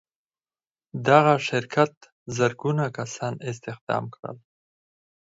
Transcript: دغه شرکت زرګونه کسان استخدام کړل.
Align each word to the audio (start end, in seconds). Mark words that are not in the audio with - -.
دغه 1.07 1.33
شرکت 1.49 1.93
زرګونه 2.37 2.85
کسان 2.97 3.33
استخدام 3.49 4.03
کړل. 4.15 4.37